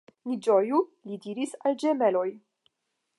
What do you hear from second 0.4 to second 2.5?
ĝoju, li diris al ĝemeloj.